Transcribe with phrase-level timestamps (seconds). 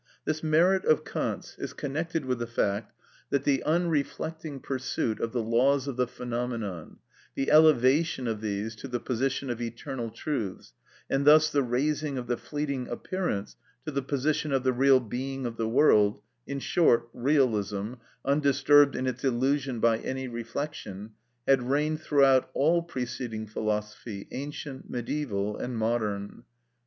[0.25, 2.91] This merit of Kant's is connected with the fact
[3.29, 6.97] that the unreflecting pursuit of the laws of the phenomenon,
[7.35, 10.73] the elevation of these to the position of eternal truths,
[11.07, 15.45] and thus the raising of the fleeting appearance to the position of the real being
[15.45, 17.93] of the world, in short, realism
[18.25, 21.11] undisturbed in its illusion by any reflection,
[21.47, 26.43] had reigned throughout all preceding philosophy, ancient, mediæval, and modern.